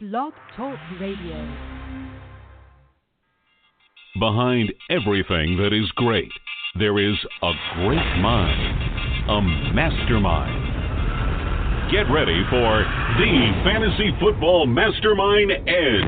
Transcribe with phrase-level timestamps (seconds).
[0.00, 1.56] Blog Talk Radio.
[4.20, 6.30] Behind everything that is great,
[6.78, 8.78] there is a great mind,
[9.28, 9.42] a
[9.74, 11.90] mastermind.
[11.90, 12.86] Get ready for
[13.18, 16.06] the Fantasy Football Mastermind Edge,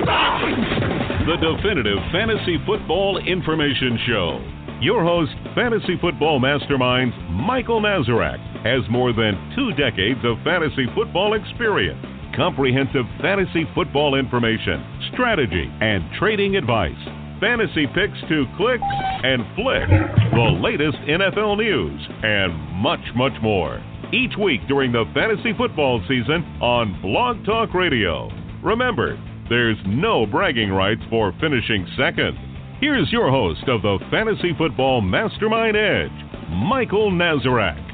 [1.27, 4.41] the definitive fantasy football information show.
[4.81, 11.35] Your host, Fantasy Football Mastermind Michael Nazarek, has more than two decades of fantasy football
[11.35, 12.07] experience,
[12.41, 16.97] comprehensive fantasy football information, strategy, and trading advice,
[17.39, 19.87] fantasy picks to click and flick,
[20.33, 23.79] the latest NFL news, and much, much more.
[24.11, 28.31] Each week during the fantasy football season on Blog Talk Radio.
[28.65, 32.39] Remember, there's no bragging rights for finishing second.
[32.81, 37.90] Here's your host of the Fantasy Football Mastermind Edge, Michael Nazarek.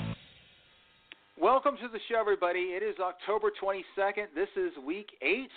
[1.38, 2.72] Welcome to the show, everybody.
[2.72, 4.32] It is October 22nd.
[4.34, 5.52] This is week eight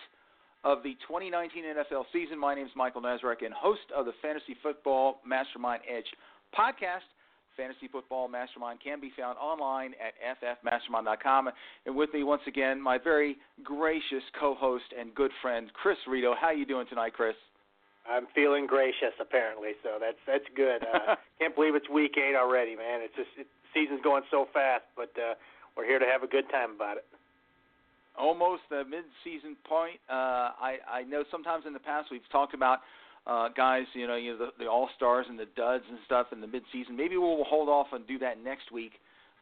[0.65, 2.37] of the 2019 NFL season.
[2.37, 6.07] My name is Michael Nazarek and host of the Fantasy Football Mastermind Edge
[6.51, 7.07] podcast.
[7.55, 11.49] Fantasy Football Mastermind can be found online at ffmastermind.com.
[11.85, 16.35] And with me once again, my very gracious co-host and good friend Chris Rito.
[16.35, 17.35] How are you doing tonight, Chris?
[18.03, 19.79] I'm feeling gracious, apparently.
[19.81, 20.83] So that's that's good.
[20.83, 22.99] Uh, can't believe it's week eight already, man.
[22.99, 25.35] It's just it, season's going so fast, but uh,
[25.79, 27.05] we're here to have a good time about it.
[28.19, 29.95] Almost the mid-season point.
[30.09, 32.79] Uh, I I know sometimes in the past we've talked about
[33.25, 36.27] uh, guys, you know, you know the, the all stars and the duds and stuff
[36.33, 36.97] in the mid-season.
[36.97, 38.91] Maybe we'll hold off and do that next week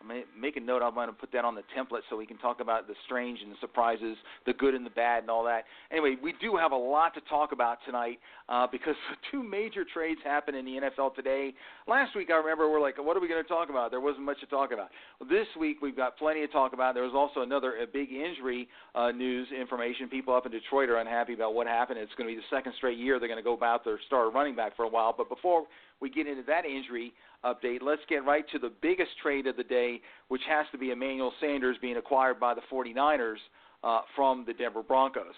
[0.01, 0.81] I make a note.
[0.81, 3.51] I'm to put that on the template so we can talk about the strange and
[3.51, 5.63] the surprises, the good and the bad, and all that.
[5.91, 8.95] Anyway, we do have a lot to talk about tonight uh, because
[9.31, 11.53] two major trades happened in the NFL today.
[11.87, 13.91] Last week, I remember we're like, what are we to talk about?
[13.91, 14.89] There wasn't much to talk about.
[15.19, 16.93] Well, this week we've got plenty to talk about.
[16.93, 20.09] There was also another big injury uh, news information.
[20.09, 21.99] People up in Detroit are unhappy about what happened.
[21.99, 24.75] It's to be the second straight year they're to go about their star running back
[24.75, 25.13] for a while.
[25.17, 25.65] But before
[26.01, 29.63] we get into that injury update, let's get right to the biggest trade of the
[29.63, 33.37] day, which has to be Emmanuel Sanders being acquired by the 49ers
[33.83, 35.35] uh, from the Denver Broncos.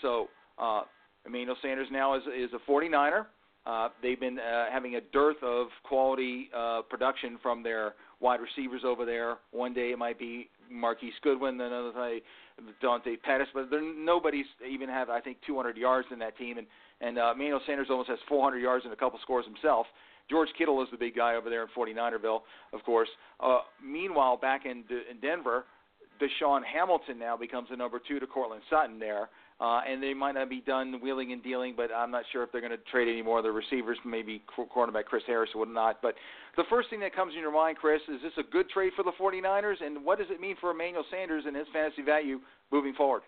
[0.00, 0.28] So
[0.58, 0.82] uh,
[1.26, 3.26] Emmanuel Sanders now is, is a 49er.
[3.64, 8.82] Uh, they've been uh, having a dearth of quality uh, production from their wide receivers
[8.84, 9.36] over there.
[9.52, 12.22] One day it might be Marquise Goodwin, another day
[12.80, 16.58] Dante Pettis, but there, nobody's even have I think 200 yards in that team.
[16.58, 16.66] And
[17.00, 19.86] and uh, Emmanuel Sanders almost has 400 yards and a couple scores himself.
[20.30, 22.40] George Kittle is the big guy over there in 49erville,
[22.72, 23.08] of course.
[23.40, 25.64] Uh, meanwhile, back in, D- in Denver,
[26.20, 29.28] DaeSean Hamilton now becomes the number two to Courtland Sutton there.
[29.62, 32.50] Uh, and they might not be done wheeling and dealing, but I'm not sure if
[32.50, 36.02] they're going to trade any more of the receivers, maybe cornerback Chris Harris or whatnot.
[36.02, 36.16] But
[36.56, 39.04] the first thing that comes in your mind, Chris, is this a good trade for
[39.06, 39.78] the 49ers?
[39.78, 42.40] And what does it mean for Emmanuel Sanders and his fantasy value
[42.72, 43.22] moving forward?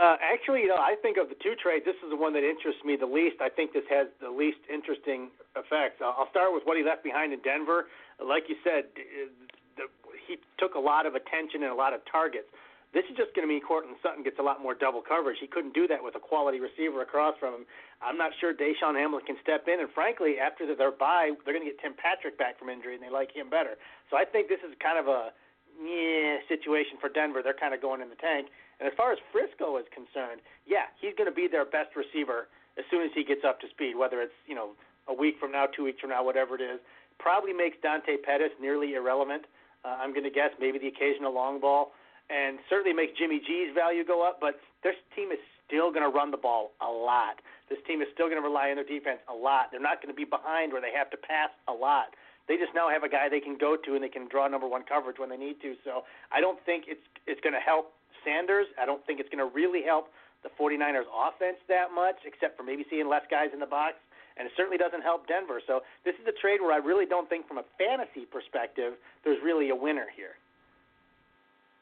[0.00, 2.40] Uh, actually, you know, I think of the two trades, this is the one that
[2.40, 3.44] interests me the least.
[3.44, 5.28] I think this has the least interesting
[5.60, 6.00] effects.
[6.00, 7.92] I'll start with what he left behind in Denver.
[8.16, 8.88] Like you said,
[9.76, 9.92] the,
[10.24, 12.48] he took a lot of attention and a lot of targets.
[12.90, 15.38] This is just going to mean Courtland Sutton gets a lot more double coverage.
[15.38, 17.64] He couldn't do that with a quality receiver across from him.
[18.02, 19.78] I'm not sure DaeSean Hamilton can step in.
[19.78, 23.02] And frankly, after their bye, they're going to get Tim Patrick back from injury, and
[23.02, 23.78] they like him better.
[24.10, 25.30] So I think this is kind of a
[25.78, 27.46] yeah situation for Denver.
[27.46, 28.50] They're kind of going in the tank.
[28.82, 32.50] And as far as Frisco is concerned, yeah, he's going to be their best receiver
[32.74, 33.94] as soon as he gets up to speed.
[33.94, 34.74] Whether it's you know
[35.06, 36.82] a week from now, two weeks from now, whatever it is,
[37.22, 39.46] probably makes Dante Pettis nearly irrelevant.
[39.84, 41.92] Uh, I'm going to guess maybe the occasional long ball,
[42.30, 44.38] and certainly makes Jimmy G's value go up.
[44.40, 47.42] But this team is still going to run the ball a lot.
[47.68, 49.70] This team is still going to rely on their defense a lot.
[49.70, 52.14] They're not going to be behind where they have to pass a lot.
[52.48, 54.66] They just now have a guy they can go to and they can draw number
[54.66, 55.78] one coverage when they need to.
[55.86, 56.02] So
[56.34, 57.94] I don't think it's it's going to help
[58.26, 58.66] Sanders.
[58.74, 60.10] I don't think it's going to really help
[60.42, 63.96] the 49ers offense that much, except for maybe seeing less guys in the box.
[64.36, 65.60] And it certainly doesn't help Denver.
[65.66, 69.38] So this is a trade where I really don't think, from a fantasy perspective, there's
[69.44, 70.40] really a winner here.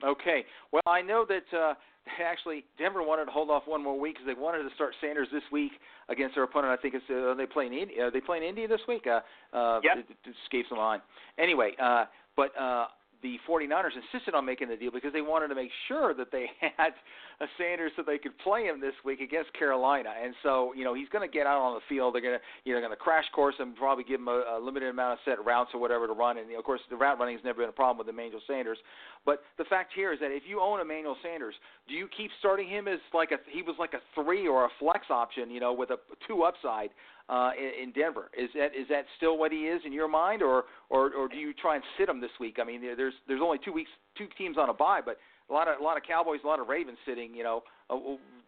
[0.04, 0.44] Okay.
[0.72, 1.74] Well, I know that uh,
[2.24, 5.28] actually Denver wanted to hold off one more week because they wanted to start Sanders
[5.32, 5.72] this week
[6.08, 6.76] against their opponent.
[6.76, 8.00] I think it's uh, they playing Indy.
[8.00, 9.06] Are they playing Indy this week?
[9.06, 9.20] Uh,
[9.56, 9.98] uh, yep.
[9.98, 11.00] it, it escapes the line.
[11.38, 12.04] Anyway, uh,
[12.36, 12.86] but uh,
[13.22, 16.46] the 49ers insisted on making the deal because they wanted to make sure that they
[16.76, 16.92] had
[17.40, 20.10] a Sanders so they could play him this week against Carolina.
[20.22, 22.14] And so, you know, he's going to get out on the field.
[22.14, 24.60] They're going to, you know, going to crash course him, probably give him a, a
[24.60, 26.38] limited amount of set routes or whatever to run.
[26.38, 28.78] And of course, the route running has never been a problem with Emmanuel Sanders.
[29.24, 31.54] But the fact here is that if you own Emmanuel Sanders,
[31.86, 34.68] do you keep starting him as like a he was like a three or a
[34.80, 35.96] flex option, you know, with a
[36.26, 36.90] two upside?
[37.28, 38.30] uh, in, in Denver.
[38.36, 41.36] Is that is that still what he is in your mind, or or or do
[41.36, 42.56] you try and sit him this week?
[42.60, 45.18] I mean, there's there's only two weeks, two teams on a bye, but
[45.48, 47.96] a lot of a lot of Cowboys, a lot of Ravens sitting, you know, uh,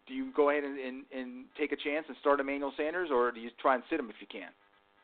[0.07, 3.31] do you go ahead and, and, and take a chance and start Emmanuel Sanders, or
[3.31, 4.49] do you try and sit him if you can?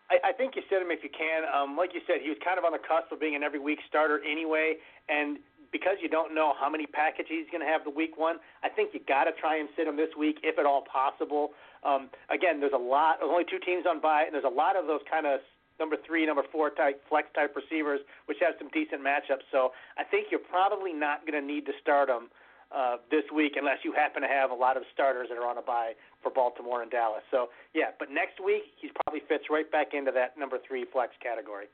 [0.10, 1.44] I, I think you sit him if you can.
[1.48, 3.60] Um, like you said, he was kind of on the cusp of being an every
[3.60, 4.76] week starter anyway,
[5.10, 5.40] and
[5.72, 8.70] because you don't know how many packages he's going to have the week one, I
[8.70, 11.52] think you got to try and sit him this week if at all possible.
[11.84, 13.20] Um, again, there's a lot.
[13.20, 15.40] There's only two teams on bye, and there's a lot of those kind of
[15.80, 19.46] number three, number four type flex type receivers, which have some decent matchups.
[19.52, 22.30] So I think you're probably not going to need to start them
[22.76, 25.58] uh, this week unless you happen to have a lot of starters that are on
[25.58, 27.24] a bye for Baltimore and Dallas.
[27.32, 31.14] So yeah, but next week he probably fits right back into that number three flex
[31.22, 31.68] category,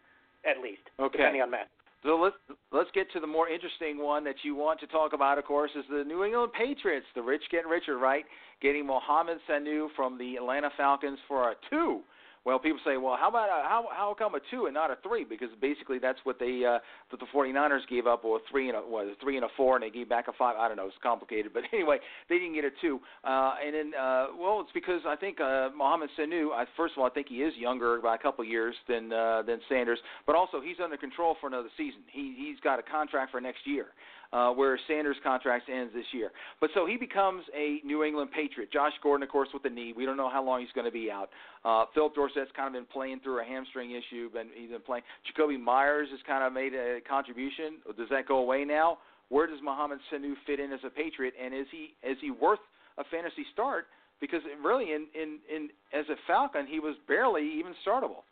[0.45, 1.17] at least, okay.
[1.17, 1.69] depending on Matt.
[2.03, 2.35] So let's
[2.71, 5.37] let's get to the more interesting one that you want to talk about.
[5.37, 7.05] Of course, is the New England Patriots.
[7.15, 8.25] The rich getting richer, right?
[8.61, 12.01] Getting Mohamed Sanu from the Atlanta Falcons for a two
[12.45, 14.97] well, people say, well, how about a, how how come a two and not a
[15.01, 15.23] three?
[15.23, 16.79] Because basically that's what they uh,
[17.11, 19.49] that the 49ers gave up, or a three and a what, a three and a
[19.55, 20.57] four, and they gave back a five.
[20.57, 22.99] I don't know, it's complicated, but anyway, they didn't get a two.
[23.23, 26.51] Uh, and then, uh, well, it's because I think uh, Mohamed Sanu.
[26.51, 29.43] I, first of all, I think he is younger by a couple years than uh,
[29.43, 32.01] than Sanders, but also he's under control for another season.
[32.11, 33.87] He he's got a contract for next year
[34.33, 36.31] uh, where Sanders' contract ends this year.
[36.59, 38.73] But so he becomes a New England Patriot.
[38.73, 39.93] Josh Gordon, of course, with the knee.
[39.95, 41.29] We don't know how long he's going to be out.
[41.63, 45.03] Uh, Philip Dorsett's kind of been playing through a hamstring issue, but he's been playing.
[45.29, 47.77] Jakobi Myers has kind of made a contribution.
[47.95, 48.97] Does that go away now?
[49.29, 52.59] Where does Mohamed Sanu fit in as a Patriot, and is he is he worth
[52.97, 53.85] a fantasy start?
[54.19, 58.25] Because really, in in in as a Falcon, he was barely even startable.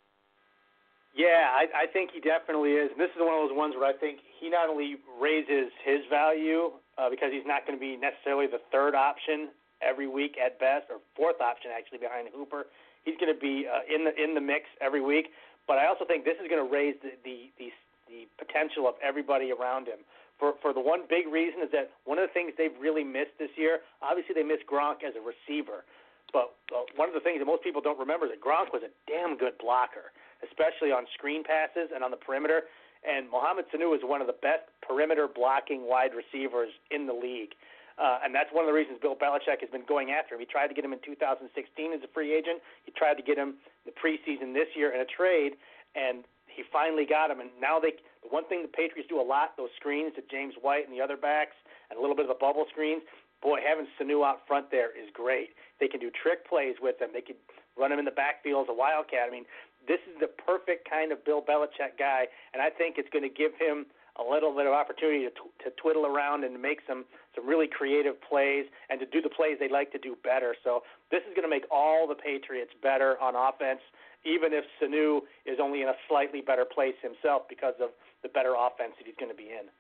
[1.11, 2.91] Yeah, I, I think he definitely is.
[2.91, 6.07] And this is one of those ones where I think he not only raises his
[6.07, 9.51] value uh, because he's not going to be necessarily the third option
[9.83, 12.71] every week at best, or fourth option actually behind Hooper.
[13.03, 15.35] He's going to be uh, in the in the mix every week.
[15.67, 17.67] But I also think this is going to raise the, the the
[18.07, 20.07] the potential of everybody around him.
[20.39, 23.35] For for the one big reason is that one of the things they've really missed
[23.35, 23.83] this year.
[23.99, 25.83] Obviously, they missed Gronk as a receiver.
[26.31, 28.87] But uh, one of the things that most people don't remember is that Gronk was
[28.87, 30.15] a damn good blocker
[30.45, 32.69] especially on screen passes and on the perimeter.
[33.01, 37.57] And Mohamed Sanu is one of the best perimeter blocking wide receivers in the league.
[37.97, 40.41] Uh, and that's one of the reasons Bill Belichick has been going after him.
[40.41, 41.45] He tried to get him in 2016
[41.93, 42.61] as a free agent.
[42.85, 45.57] He tried to get him the preseason this year in a trade,
[45.93, 47.39] and he finally got him.
[47.41, 47.93] And now they,
[48.23, 51.01] the one thing the Patriots do a lot, those screens to James White and the
[51.01, 51.57] other backs,
[51.89, 53.01] and a little bit of the bubble screens.
[53.41, 55.57] Boy, having Sanu out front there is great.
[55.81, 57.09] They can do trick plays with him.
[57.13, 57.41] They could
[57.77, 59.25] run him in the backfield as a wildcat.
[59.27, 59.45] I mean,
[59.87, 63.33] this is the perfect kind of Bill Belichick guy, and I think it's going to
[63.33, 63.85] give him
[64.19, 65.31] a little bit of opportunity to,
[65.63, 67.05] to twiddle around and make some
[67.35, 70.53] some really creative plays and to do the plays they like to do better.
[70.63, 73.79] So this is going to make all the Patriots better on offense,
[74.25, 77.89] even if Sanu is only in a slightly better place himself because of
[78.21, 79.71] the better offense that he's going to be in.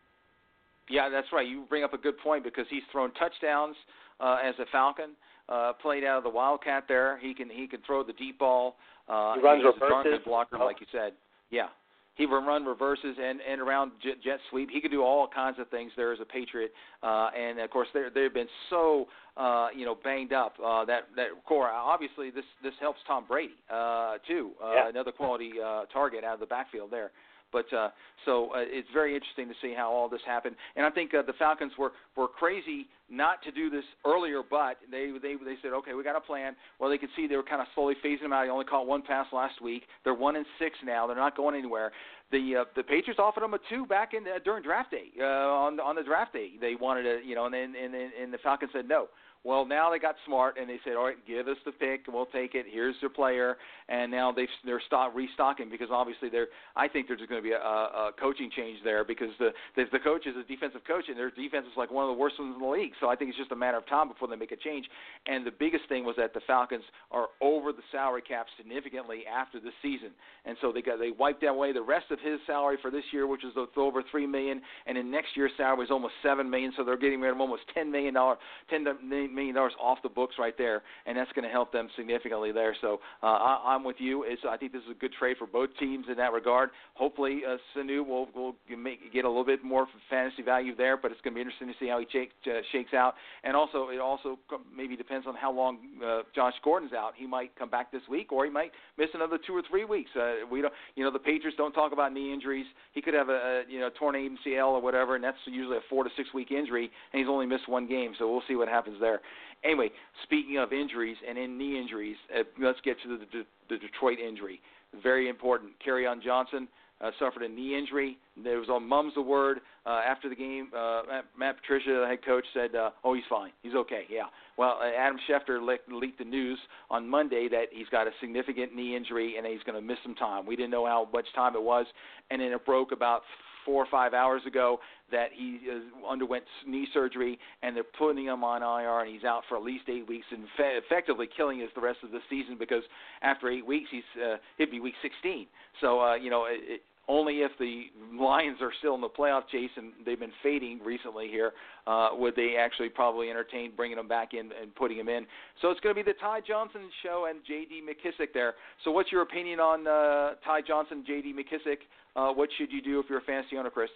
[0.89, 1.47] Yeah, that's right.
[1.47, 3.75] You bring up a good point because he's thrown touchdowns
[4.19, 5.11] uh, as a Falcon.
[5.49, 7.19] Uh, played out of the Wildcat there.
[7.19, 8.77] He can he can throw the deep ball.
[9.07, 10.19] Uh, he runs he's reverses.
[10.23, 10.65] a blocker, oh.
[10.65, 11.13] like you said.
[11.49, 11.67] Yeah,
[12.15, 14.69] he can run reverses and and around jet, jet sweep.
[14.69, 16.71] He can do all kinds of things there as a Patriot.
[17.01, 19.07] Uh, and of course, they they've been so
[19.37, 21.69] uh, you know banged up uh, that that core.
[21.69, 24.51] Obviously, this this helps Tom Brady uh, too.
[24.63, 24.89] Uh, yeah.
[24.89, 27.11] Another quality uh, target out of the backfield there.
[27.51, 27.89] But uh,
[28.25, 30.55] so uh, it's very interesting to see how all this happened.
[30.75, 34.77] And I think uh, the Falcons were were crazy not to do this earlier, but
[34.89, 36.55] they they they said, okay, we got a plan.
[36.79, 38.45] Well, they could see they were kind of slowly phasing them out.
[38.45, 39.83] He only caught one pass last week.
[40.03, 41.07] They're one and six now.
[41.07, 41.91] They're not going anywhere.
[42.31, 45.23] The uh, the Patriots offered them a two back in uh, during draft day uh,
[45.23, 46.51] on on the draft day.
[46.59, 49.07] They wanted to, you know, and then and, and, and the Falcons said no.
[49.43, 52.13] Well, now they got smart and they said, "All right, give us the pick, and
[52.13, 52.67] we'll take it.
[52.69, 53.57] Here's their player."
[53.89, 56.47] And now they've they're stock restocking because obviously they're.
[56.75, 59.99] I think there's going to be a, a coaching change there because the the, the
[59.99, 62.53] coach is a defensive coach and their defense is like one of the worst ones
[62.55, 62.93] in the league.
[62.99, 64.85] So I think it's just a matter of time before they make a change.
[65.25, 69.59] And the biggest thing was that the Falcons are over the salary cap significantly after
[69.59, 70.11] this season,
[70.45, 73.25] and so they got they wiped away the rest of his salary for this year,
[73.25, 76.71] which is over three million, and in next year's salary is almost seven million.
[76.77, 78.37] So they're getting rid of almost ten million dollar
[78.69, 81.89] ten million million dollars off the books right there, and that's going to help them
[81.95, 82.75] significantly there.
[82.81, 84.23] So uh, I, I'm with you.
[84.23, 86.69] It's, I think this is a good trade for both teams in that regard.
[86.95, 91.11] Hopefully, uh, Sanu will will make, get a little bit more fantasy value there, but
[91.11, 93.15] it's going to be interesting to see how he shake, uh, shakes out.
[93.43, 94.37] And also, it also
[94.75, 97.13] maybe depends on how long uh, Josh Gordon's out.
[97.15, 100.09] He might come back this week, or he might miss another two or three weeks.
[100.15, 102.65] Uh, we don't, you know, the Patriots don't talk about knee injuries.
[102.93, 105.81] He could have a, a you know torn ACL or whatever, and that's usually a
[105.89, 108.13] four to six week injury, and he's only missed one game.
[108.17, 109.20] So we'll see what happens there.
[109.63, 109.89] Anyway,
[110.23, 114.19] speaking of injuries and in knee injuries, uh, let's get to the, the, the Detroit
[114.19, 114.61] injury.
[115.01, 115.71] Very important.
[115.87, 116.67] on Johnson,
[117.01, 118.17] uh, suffered a knee injury.
[118.43, 120.69] There was on mum's the word uh, after the game.
[120.75, 123.51] Uh, Matt, Matt Patricia, the head coach, said, uh, "Oh, he's fine.
[123.63, 124.03] He's okay.
[124.09, 124.25] Yeah."
[124.57, 126.59] Well, uh, Adam Schefter le- leaked the news
[126.89, 130.15] on Monday that he's got a significant knee injury and he's going to miss some
[130.15, 130.45] time.
[130.45, 131.85] We didn't know how much time it was,
[132.29, 133.21] and then it broke about
[133.65, 134.79] four or five hours ago
[135.11, 139.43] that he uh, underwent knee surgery and they're putting him on IR and he's out
[139.49, 142.55] for at least eight weeks and fe- effectively killing his the rest of the season
[142.57, 142.83] because
[143.21, 145.47] after eight weeks he's uh, he'd be week 16.
[145.81, 147.85] So uh, you know it, it, only if the
[148.17, 151.51] Lions are still in the playoff chase and they've been fading recently here
[151.87, 155.25] uh, would they actually probably entertain bringing him back in and putting him in.
[155.61, 157.81] So it's going to be the Ty Johnson show and J.D.
[157.83, 158.53] McKissic there.
[158.83, 161.33] So what's your opinion on uh, Ty Johnson, J.D.
[161.33, 161.77] McKissic?
[162.15, 163.89] Uh, what should you do if you're a fantasy owner, Chris?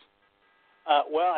[0.88, 1.36] Uh, well,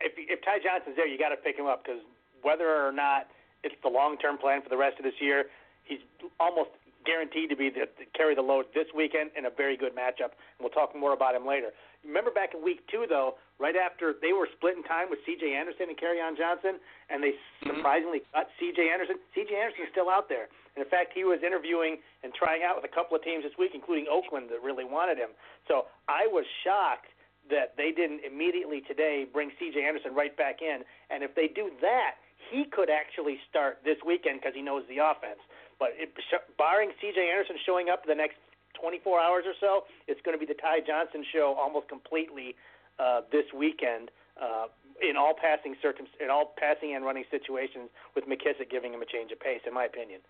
[0.00, 2.00] if, if Ty Johnson's there, you got to pick him up because
[2.42, 3.28] whether or not
[3.62, 5.46] it's the long-term plan for the rest of this year,
[5.84, 6.00] he's
[6.40, 6.70] almost
[7.06, 10.34] guaranteed to be the, to carry the load this weekend in a very good matchup.
[10.58, 11.70] And we'll talk more about him later.
[12.02, 15.54] Remember back in week two, though, right after they were splitting time with C.J.
[15.54, 17.78] Anderson and Kerryon Johnson, and they mm-hmm.
[17.78, 18.90] surprisingly cut C.J.
[18.90, 19.16] Anderson.
[19.34, 19.54] C.J.
[19.54, 20.50] Anderson is still out there.
[20.76, 23.56] And in fact, he was interviewing and trying out with a couple of teams this
[23.58, 25.32] week, including Oakland, that really wanted him.
[25.66, 27.08] So I was shocked
[27.48, 29.80] that they didn't immediately today bring C.J.
[29.80, 30.84] Anderson right back in.
[31.08, 32.20] And if they do that,
[32.52, 35.40] he could actually start this weekend because he knows the offense.
[35.80, 36.12] But it,
[36.60, 37.16] barring C.J.
[37.16, 38.36] Anderson showing up the next
[38.76, 42.52] 24 hours or so, it's going to be the Ty Johnson show almost completely
[43.00, 44.12] uh, this weekend.
[44.36, 44.68] Uh,
[45.00, 49.04] in all passing circum- in all passing and running situations, with McKissic giving him a
[49.04, 50.20] change of pace, in my opinion.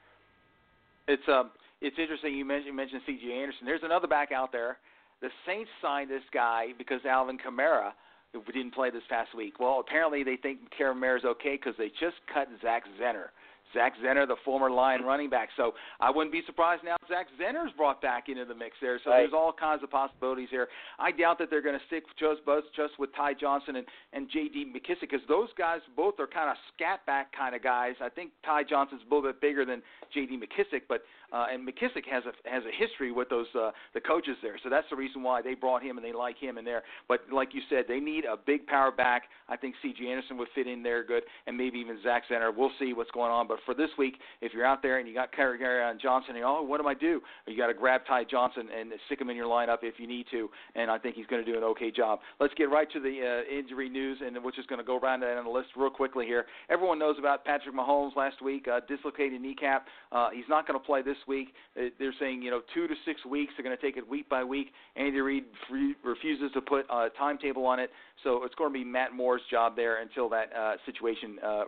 [1.08, 3.32] It's um, it's interesting you mentioned mentioned C.J.
[3.32, 3.66] Anderson.
[3.66, 4.78] There's another back out there.
[5.20, 7.92] The Saints signed this guy because Alvin Kamara
[8.52, 9.58] didn't play this past week.
[9.58, 13.28] Well, apparently they think Kamara's okay because they just cut Zach Zenner.
[13.74, 15.48] Zach Zenner, the former Lion running back.
[15.56, 19.00] So I wouldn't be surprised now Zach Zenner's brought back into the mix there.
[19.04, 19.20] So right.
[19.20, 20.68] there's all kinds of possibilities here.
[20.98, 22.40] I doubt that they're going to stick just
[22.76, 24.72] just with Ty Johnson and and J.D.
[24.74, 27.94] McKissic because those guys both are kind of scat back kind of guys.
[28.00, 29.82] I think Ty Johnson's a little bit bigger than
[30.12, 30.38] J.D.
[30.38, 31.02] McKissic, but
[31.32, 34.56] uh, and McKissic has a has a history with those uh, the coaches there.
[34.62, 36.82] So that's the reason why they brought him and they like him in there.
[37.08, 39.24] But like you said, they need a big power back.
[39.48, 40.06] I think C.J.
[40.06, 42.54] Anderson would fit in there good, and maybe even Zach Zenner.
[42.54, 43.48] We'll see what's going on.
[43.48, 46.62] But for this week, if you're out there and you got Kerryon Johnson, and oh,
[46.62, 47.20] what do I do?
[47.46, 50.26] You got to grab Ty Johnson and stick him in your lineup if you need
[50.30, 50.48] to.
[50.74, 52.20] And I think he's going to do an okay job.
[52.40, 55.20] Let's get right to the uh, injury news, and we're just going to go around
[55.20, 56.46] that on the list real quickly here.
[56.70, 59.86] Everyone knows about Patrick Mahomes last week, uh, dislocated kneecap.
[60.12, 61.54] Uh, he's not going to play this week.
[61.74, 63.52] They're saying you know two to six weeks.
[63.56, 64.72] They're going to take it week by week.
[64.96, 65.44] Andy Reid
[66.04, 67.90] refuses to put a timetable on it,
[68.24, 71.64] so it's going to be Matt Moore's job there until that uh, situation uh,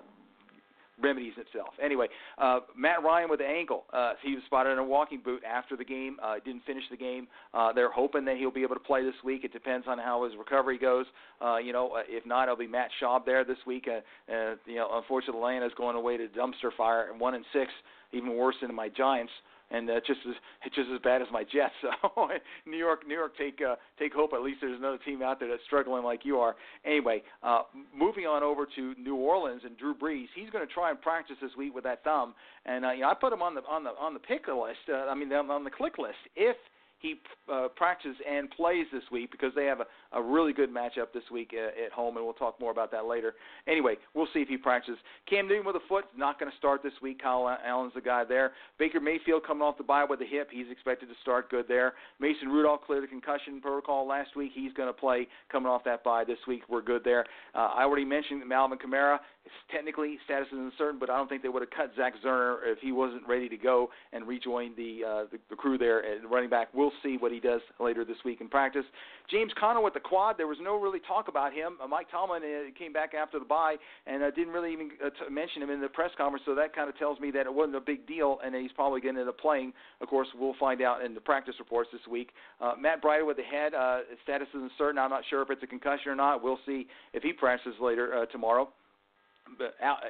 [1.00, 1.74] remedies itself.
[1.82, 2.06] Anyway,
[2.38, 3.84] uh, Matt Ryan with the ankle.
[3.92, 6.16] Uh, he was spotted in a walking boot after the game.
[6.22, 7.28] Uh, didn't finish the game.
[7.54, 9.44] Uh, they're hoping that he'll be able to play this week.
[9.44, 11.06] It depends on how his recovery goes.
[11.40, 13.86] Uh, you know, uh, if not, it'll be Matt Schaub there this week.
[13.88, 17.70] Uh, uh, you know, unfortunately, Atlanta's going away to dumpster fire and one and six,
[18.12, 19.32] even worse than my Giants
[19.70, 20.34] and uh, just as
[20.64, 21.75] it's just as bad as my Jets.
[22.00, 22.28] So
[22.66, 24.32] New York, New York, take uh, take hope.
[24.32, 26.56] At least there's another team out there that's struggling like you are.
[26.84, 27.62] Anyway, uh,
[27.94, 30.26] moving on over to New Orleans and Drew Brees.
[30.34, 32.34] He's going to try and practice this week with that thumb,
[32.66, 34.78] and uh, you know I put him on the on the on the pick list.
[34.88, 36.56] Uh, I mean on the click list if
[37.00, 37.20] he
[37.52, 41.22] uh, practices and plays this week because they have a, a really good matchup this
[41.32, 43.34] week at, uh, at home, and we'll talk more about that later.
[43.66, 44.98] Anyway, we'll see if he practices.
[45.28, 47.22] Cam Newton with a foot, not going to start this week.
[47.22, 48.52] Kyle Allen's the guy there.
[48.78, 51.94] Baker Mayfield coming off the bye with a hip, he's expected to start good there.
[52.20, 54.52] Mason Rudolph cleared the concussion protocol last week.
[54.54, 56.62] He's going to play coming off that bye this week.
[56.68, 57.24] We're good there.
[57.54, 59.18] Uh, I already mentioned Alvin Kamara.
[59.44, 62.58] It's technically status is uncertain, but I don't think they would have cut Zach Zenner
[62.64, 66.28] if he wasn't ready to go and rejoin the uh, the, the crew there at
[66.28, 66.68] running back.
[66.88, 68.85] We'll see what he does later this week in practice.
[69.30, 70.38] James Conner with the quad.
[70.38, 71.76] There was no really talk about him.
[71.83, 73.76] Uh, Mike Tomlin uh, came back after the bye
[74.07, 76.45] and uh, didn't really even uh, t- mention him in the press conference.
[76.47, 79.02] So that kind of tells me that it wasn't a big deal, and he's probably
[79.02, 79.75] going to end up playing.
[80.00, 82.30] Of course, we'll find out in the practice reports this week.
[82.59, 83.75] Uh, Matt Breida with the head.
[83.75, 84.99] Uh, status is uncertain.
[84.99, 86.42] I'm not sure if it's a concussion or not.
[86.42, 88.71] We'll see if he practices later uh, tomorrow.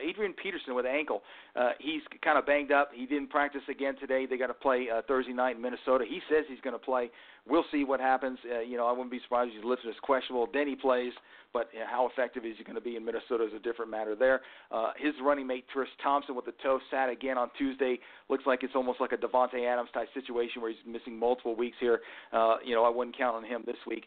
[0.03, 1.23] Adrian Peterson with ankle.
[1.57, 2.91] Uh, he's kind of banged up.
[2.95, 4.27] He didn't practice again today.
[4.27, 6.05] They got to play uh, Thursday night in Minnesota.
[6.09, 7.11] He says he's going to play.
[7.47, 8.39] We'll see what happens.
[8.45, 10.47] Uh, you know, I wouldn't be surprised if he's listed as questionable.
[10.53, 11.13] Then he plays,
[11.53, 13.91] but you know, how effective is he going to be in Minnesota is a different
[13.91, 14.43] matter there.
[14.71, 17.99] Uh, his running mate Chris Thompson with the toe sat again on Tuesday.
[18.29, 21.77] Looks like it's almost like a Davante Adams type situation where he's missing multiple weeks
[21.81, 22.01] here.
[22.33, 24.05] Uh, you know, I wouldn't count on him this week.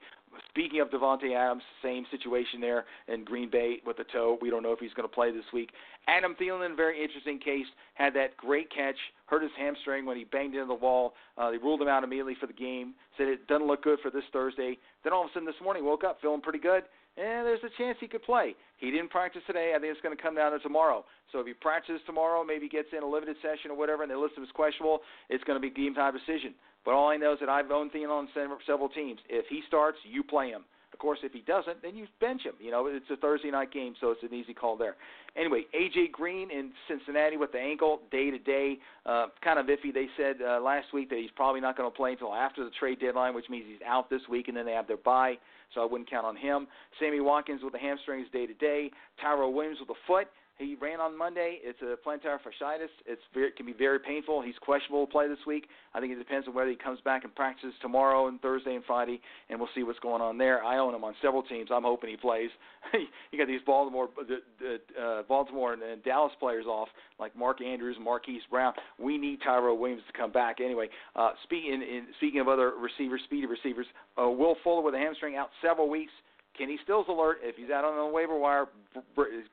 [0.50, 4.38] Speaking of Davante Adams, same situation there in Green Bay with the toe.
[4.41, 5.69] We don't know if he's going to play this week.
[6.07, 8.95] Adam Thielen, very interesting case, had that great catch,
[9.25, 11.13] hurt his hamstring when he banged into the wall.
[11.38, 12.93] Uh, they ruled him out immediately for the game.
[13.17, 14.77] Said it doesn't look good for this Thursday.
[15.03, 16.83] Then all of a sudden this morning, woke up feeling pretty good
[17.17, 18.55] and there's a chance he could play.
[18.77, 19.73] He didn't practice today.
[19.75, 21.03] I think it's going to come down to tomorrow.
[21.31, 24.15] So if he practices tomorrow, maybe gets in a limited session or whatever, and they
[24.15, 26.55] list him as questionable, it's going to be game time decision.
[26.83, 28.27] But all I know is that I've owned Thielen on
[28.65, 29.19] several teams.
[29.29, 30.63] If he starts, you play him.
[30.93, 32.53] Of course, if he doesn't, then you bench him.
[32.59, 34.95] You know, it's a Thursday night game, so it's an easy call there.
[35.38, 39.93] Anyway, AJ Green in Cincinnati with the ankle, day to day, kind of iffy.
[39.93, 42.71] They said uh, last week that he's probably not going to play until after the
[42.79, 45.35] trade deadline, which means he's out this week, and then they have their bye,
[45.73, 46.67] so I wouldn't count on him.
[47.00, 48.91] Sammy Watkins with the hamstrings, day to day.
[49.21, 50.27] Tyrell Williams with the foot.
[50.62, 51.58] He ran on Monday.
[51.63, 52.94] It's a plantar fasciitis.
[53.08, 54.41] It's very, it can be very painful.
[54.44, 55.68] He's questionable to play this week.
[55.96, 58.84] I think it depends on whether he comes back and practices tomorrow and Thursday and
[58.86, 60.63] Friday, and we'll see what's going on there.
[60.63, 61.70] I own him on several teams.
[61.74, 62.50] I'm hoping he plays.
[63.32, 66.89] you got these Baltimore, the, the, uh, Baltimore and, and Dallas players off
[67.20, 68.74] like Mark Andrews, Marquise Brown.
[69.00, 70.89] We need Tyrell Williams to come back anyway.
[71.15, 73.88] Uh, speaking in, speaking of other receivers, speedy receivers,
[74.22, 76.12] uh, Will Fuller with a hamstring out several weeks.
[76.58, 77.39] Kenny Stills alert.
[77.41, 78.65] If he's out on the waiver wire,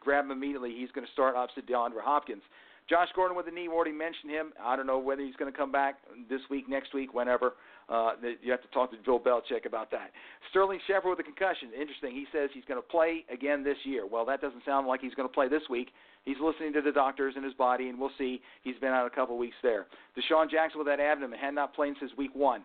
[0.00, 0.74] grab him immediately.
[0.76, 2.42] He's going to start opposite DeAndre Hopkins.
[2.88, 3.68] Josh Gordon with the knee.
[3.68, 4.52] We already mentioned him.
[4.62, 5.98] I don't know whether he's going to come back
[6.30, 7.52] this week, next week, whenever.
[7.88, 8.12] Uh,
[8.42, 10.10] you have to talk to Bill Belichick about that.
[10.50, 11.68] Sterling Shepard with a concussion.
[11.78, 12.12] Interesting.
[12.12, 14.06] He says he's going to play again this year.
[14.06, 15.88] Well, that doesn't sound like he's going to play this week.
[16.24, 18.40] He's listening to the doctors in his body, and we'll see.
[18.64, 19.86] He's been out a couple weeks there.
[20.16, 22.62] DeSean Jackson with that abdomen had not played since week one.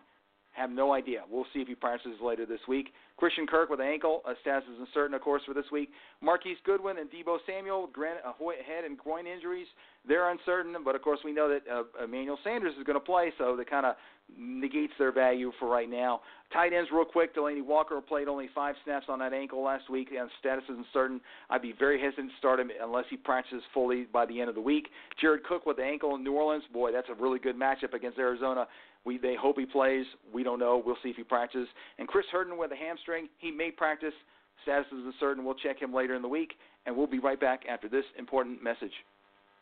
[0.54, 1.22] Have no idea.
[1.28, 2.92] We'll see if he practices later this week.
[3.16, 4.22] Christian Kirk with an ankle.
[4.24, 5.90] Uh, status is uncertain, of course, for this week.
[6.20, 8.32] Marquise Goodwin and Deebo Samuel, gran- uh,
[8.64, 9.66] head and groin injuries.
[10.06, 13.32] They're uncertain, but of course we know that uh, Emmanuel Sanders is going to play,
[13.36, 13.96] so that kind of
[14.38, 16.20] negates their value for right now.
[16.52, 17.34] Tight ends, real quick.
[17.34, 21.20] Delanie Walker played only five snaps on that ankle last week, and status is uncertain.
[21.50, 24.54] I'd be very hesitant to start him unless he practices fully by the end of
[24.54, 24.88] the week.
[25.20, 26.64] Jared Cook with the ankle in New Orleans.
[26.72, 28.66] Boy, that's a really good matchup against Arizona.
[29.04, 30.06] We they hope he plays.
[30.32, 30.82] We don't know.
[30.84, 31.68] We'll see if he practices.
[31.98, 33.28] And Chris Herndon with a hamstring.
[33.38, 34.14] He may practice.
[34.62, 35.44] Status is uncertain.
[35.44, 36.52] We'll check him later in the week,
[36.86, 38.92] and we'll be right back after this important message.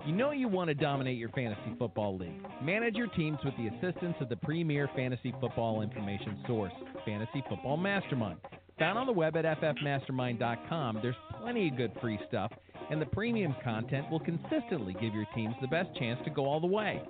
[0.07, 2.45] You know you want to dominate your fantasy football league.
[2.63, 6.73] Manage your teams with the assistance of the premier fantasy football information source,
[7.05, 8.39] Fantasy Football Mastermind.
[8.79, 12.51] Found on the web at ffmastermind.com, there's plenty of good free stuff,
[12.91, 16.59] and the premium content will consistently give your teams the best chance to go all
[16.59, 17.01] the way.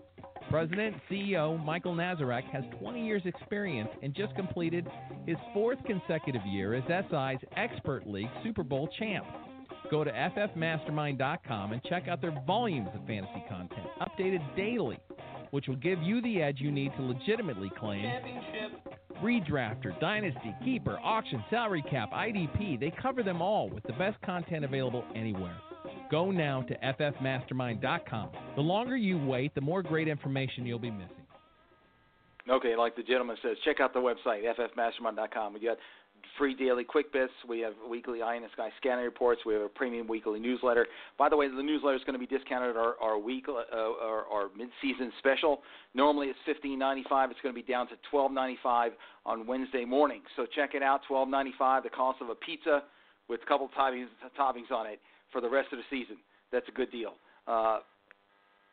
[0.52, 4.86] President CEO Michael Nazarek has 20 years' experience and just completed
[5.26, 9.24] his fourth consecutive year as SI's Expert League Super Bowl champ.
[9.90, 14.98] Go to ffmastermind.com and check out their volumes of fantasy content, updated daily,
[15.52, 18.04] which will give you the edge you need to legitimately claim
[19.22, 22.78] Redrafter, Dynasty, Keeper, Auction, Salary Cap, IDP.
[22.78, 25.56] They cover them all with the best content available anywhere.
[26.12, 28.28] Go now to ffmastermind.com.
[28.54, 31.16] The longer you wait, the more great information you'll be missing.
[32.50, 35.54] Okay, like the gentleman says, check out the website, ffmastermind.com.
[35.54, 35.78] We got
[36.36, 37.32] free daily quick bits.
[37.48, 39.40] We have weekly Eye in the Sky scanning reports.
[39.46, 40.86] We have a premium weekly newsletter.
[41.18, 44.26] By the way, the newsletter is going to be discounted our, our week uh, our,
[44.30, 45.62] our mid-season special.
[45.94, 47.30] Normally it's fifteen ninety five.
[47.30, 48.92] It's going to be down to twelve ninety five
[49.24, 50.20] on Wednesday morning.
[50.36, 51.00] So check it out.
[51.08, 51.84] Twelve ninety five.
[51.84, 52.82] The cost of a pizza
[53.28, 55.00] with a couple toppings toppings on it
[55.32, 56.16] for the rest of the season.
[56.52, 57.14] That's a good deal.
[57.46, 57.80] Uh,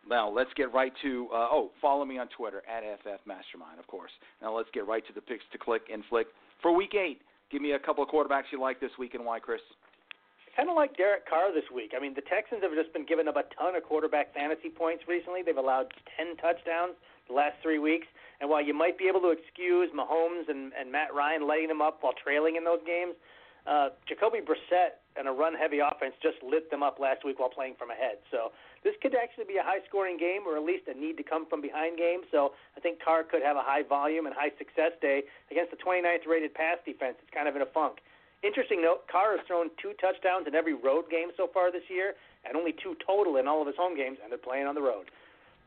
[0.08, 3.88] now let's get right to uh, oh, follow me on Twitter at FF Mastermind, of
[3.88, 4.12] course.
[4.42, 6.28] Now let's get right to the picks to click and flick
[6.62, 7.22] for Week Eight.
[7.52, 9.62] Give me a couple of quarterbacks you like this week and why, Chris.
[10.56, 11.94] Kind of like Derek Carr this week.
[11.96, 15.04] I mean, the Texans have just been giving up a ton of quarterback fantasy points
[15.08, 15.42] recently.
[15.42, 18.08] They've allowed 10 touchdowns the last three weeks.
[18.42, 21.82] And while you might be able to excuse Mahomes and, and Matt Ryan letting them
[21.82, 23.16] up while trailing in those games,
[23.68, 27.76] uh, Jacoby Brissett and a run-heavy offense just lit them up last week while playing
[27.76, 28.24] from ahead.
[28.32, 28.56] So
[28.88, 32.24] this could actually be a high-scoring game, or at least a need-to-come-from-behind game.
[32.32, 35.80] So I think Carr could have a high volume and high success day against the
[35.84, 37.20] 29th rated pass defense.
[37.20, 38.00] It's kind of in a funk.
[38.42, 42.16] Interesting note: Carr has thrown two touchdowns in every road game so far this year,
[42.48, 44.82] and only two total in all of his home games, and they're playing on the
[44.82, 45.12] road.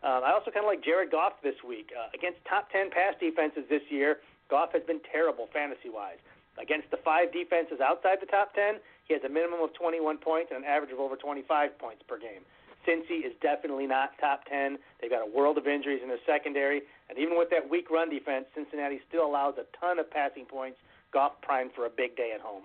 [0.02, 3.14] Um, I also kind of like Jared Goff this week uh, against top 10 pass
[3.20, 4.18] defenses this year.
[4.50, 6.18] Goff has been terrible fantasy-wise.
[6.58, 8.82] Against the five defenses outside the top 10,
[9.12, 12.42] has a minimum of 21 points and an average of over 25 points per game.
[12.86, 14.78] Cincy is definitely not top 10.
[15.00, 18.10] They've got a world of injuries in their secondary, and even with that weak run
[18.10, 20.78] defense, Cincinnati still allows a ton of passing points.
[21.12, 22.64] Goff primed for a big day at home.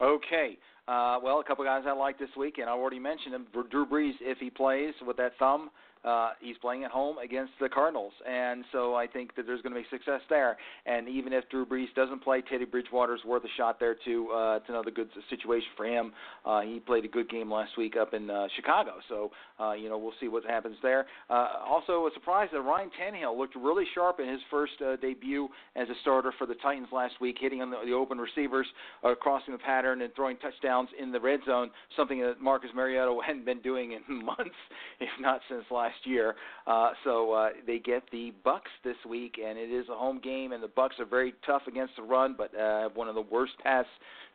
[0.00, 0.58] Okay.
[0.86, 3.46] Uh, well, a couple guys I like this week, and I already mentioned him.
[3.70, 5.70] Drew Brees, if he plays with that thumb,
[6.04, 9.74] uh, he's playing at home against the Cardinals, and so I think that there's going
[9.74, 10.58] to be success there.
[10.84, 14.28] And even if Drew Brees doesn't play, Teddy Bridgewater's worth a shot there too.
[14.30, 16.12] Uh, it's another good situation for him.
[16.44, 19.88] Uh, he played a good game last week up in uh, Chicago, so uh, you
[19.88, 21.06] know we'll see what happens there.
[21.30, 25.48] Uh, also, a surprise that Ryan Tannehill looked really sharp in his first uh, debut
[25.74, 28.66] as a starter for the Titans last week, hitting on the, the open receivers,
[29.04, 31.70] uh, crossing the pattern, and throwing touchdowns in the red zone.
[31.96, 34.56] Something that Marcus Mariota hadn't been doing in months,
[35.00, 36.34] if not since last last year.
[36.66, 40.52] Uh, so uh, they get the Bucs this week, and it is a home game,
[40.52, 43.22] and the Bucs are very tough against the run, but uh, have one of the
[43.22, 43.86] worst pass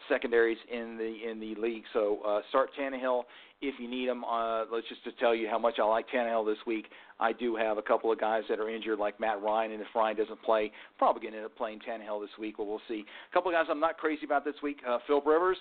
[0.07, 1.83] secondaries in the in the league.
[1.93, 3.23] So uh, start Tannehill
[3.61, 4.23] if you need him.
[4.23, 6.85] Uh, let's just to tell you how much I like Tannehill this week.
[7.19, 9.87] I do have a couple of guys that are injured, like Matt Ryan, and if
[9.93, 12.57] Ryan doesn't play, probably going to end up playing Tannehill this week.
[12.57, 13.03] Well, we'll see.
[13.29, 14.77] A couple of guys I'm not crazy about this week.
[14.87, 15.57] Uh, Phil Rivers.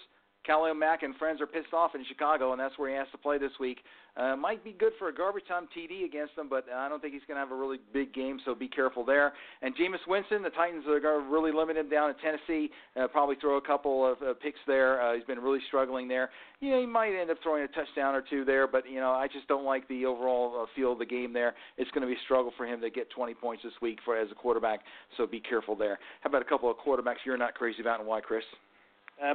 [0.46, 3.18] Khalil Mack and friends are pissed off in Chicago, and that's where he has to
[3.18, 3.78] play this week.
[4.16, 7.14] Uh, might be good for a garbage time TD against them, but I don't think
[7.14, 9.32] he's going to have a really big game, so be careful there.
[9.62, 12.70] And Jameis Winston, the Titans are going to really limit him down in Tennessee.
[13.00, 15.00] Uh, probably throw a couple of uh, picks there.
[15.00, 16.30] Uh, he's been really struggling there.
[16.60, 19.28] Yeah, he might end up throwing a touchdown or two there, but you know I
[19.28, 21.54] just don't like the overall uh, feel of the game there.
[21.76, 24.16] It's going to be a struggle for him to get 20 points this week for
[24.16, 24.80] as a quarterback,
[25.16, 25.98] so be careful there.
[26.22, 28.42] How about a couple of quarterbacks you're not crazy about, and why, Chris?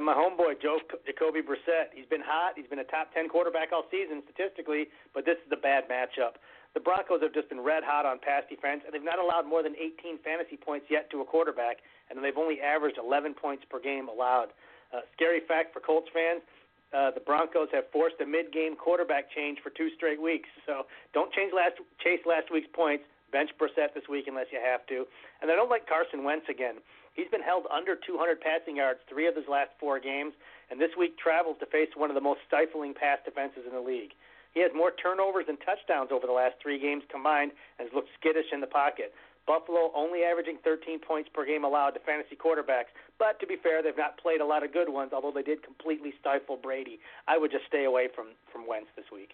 [0.00, 1.92] My homeboy Joe Jacoby Brissett.
[1.92, 2.56] He's been hot.
[2.56, 6.40] He's been a top ten quarterback all season statistically, but this is a bad matchup.
[6.72, 9.62] The Broncos have just been red hot on pass defense, and they've not allowed more
[9.62, 11.78] than 18 fantasy points yet to a quarterback,
[12.10, 14.50] and they've only averaged 11 points per game allowed.
[14.90, 16.42] Uh, scary fact for Colts fans:
[16.90, 20.48] uh, the Broncos have forced a mid-game quarterback change for two straight weeks.
[20.66, 23.04] So don't change last chase last week's points.
[23.32, 25.04] Bench Brissett this week unless you have to.
[25.42, 26.78] And I don't like Carson Wentz again.
[27.14, 30.34] He's been held under 200 passing yards three of his last four games,
[30.70, 33.80] and this week travels to face one of the most stifling pass defenses in the
[33.80, 34.12] league.
[34.52, 38.10] He has more turnovers and touchdowns over the last three games combined and has looked
[38.18, 39.14] skittish in the pocket.
[39.46, 43.82] Buffalo only averaging 13 points per game allowed to fantasy quarterbacks, but to be fair,
[43.82, 46.98] they've not played a lot of good ones, although they did completely stifle Brady.
[47.28, 49.30] I would just stay away from, from Wentz this week.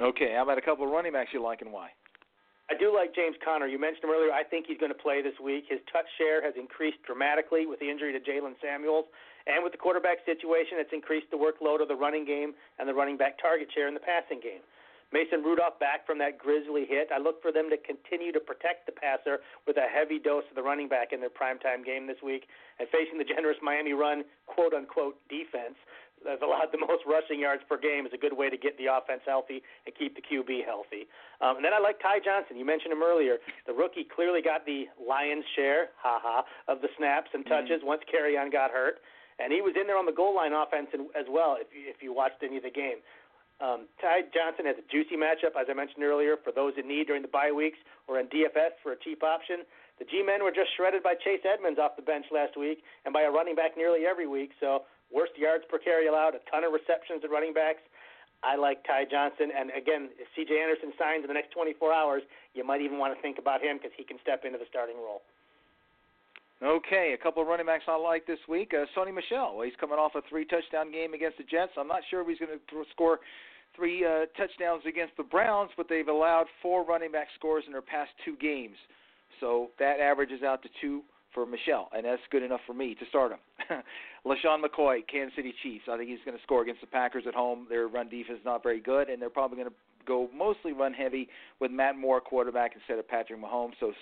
[0.00, 1.90] Okay, how about a couple of running backs you like and why?
[2.70, 3.68] I do like James Conner.
[3.68, 4.32] You mentioned him earlier.
[4.32, 5.68] I think he's going to play this week.
[5.68, 9.04] His touch share has increased dramatically with the injury to Jaylen Samuels.
[9.44, 12.96] And with the quarterback situation, it's increased the workload of the running game and the
[12.96, 14.64] running back target share in the passing game.
[15.12, 17.12] Mason Rudolph back from that grisly hit.
[17.14, 20.56] I look for them to continue to protect the passer with a heavy dose of
[20.56, 22.48] the running back in their primetime game this week.
[22.80, 25.76] And facing the generous Miami run, quote unquote, defense,
[26.26, 28.86] has allowed the most rushing yards per game is a good way to get the
[28.90, 31.06] offense healthy and keep the QB healthy.
[31.40, 32.56] Um, and then I like Ty Johnson.
[32.56, 33.38] You mentioned him earlier.
[33.66, 37.54] The rookie clearly got the lion's share, haha, of the snaps and mm-hmm.
[37.54, 37.94] touches mm-hmm.
[37.94, 39.00] once Kerryon got hurt,
[39.38, 41.56] and he was in there on the goal line offense as well.
[41.58, 43.04] If you, if you watched any of the game.
[43.62, 47.06] Um, Ty Johnson has a juicy matchup, as I mentioned earlier, for those in need
[47.06, 49.62] during the bye weeks or in DFS for a cheap option.
[49.98, 53.22] The G-men were just shredded by Chase Edmonds off the bench last week and by
[53.22, 54.50] a running back nearly every week.
[54.58, 54.82] So
[55.14, 57.80] worst yards per carry allowed, a ton of receptions at running backs.
[58.42, 60.52] I like Ty Johnson, and again, if C.J.
[60.52, 62.22] Anderson signs in the next 24 hours,
[62.52, 64.96] you might even want to think about him because he can step into the starting
[64.96, 65.22] role.
[66.60, 68.72] Okay, a couple of running backs I like this week.
[68.74, 71.72] Uh, Sony Michel, he's coming off a three-touchdown game against the Jets.
[71.78, 73.20] I'm not sure if he's going to score
[73.74, 77.82] three uh, touchdowns against the Browns, but they've allowed four running back scores in their
[77.82, 78.76] past two games.
[79.40, 81.02] So that averages out to two
[81.34, 83.82] for Michel, and that's good enough for me to start him.
[84.26, 85.84] LeSean McCoy, Kansas City Chiefs.
[85.90, 87.66] I think he's going to score against the Packers at home.
[87.68, 89.74] Their run defense is not very good, and they're probably going to
[90.06, 91.28] go mostly run heavy
[91.60, 93.72] with Matt Moore quarterback instead of Patrick Mahomes.
[93.80, 93.92] So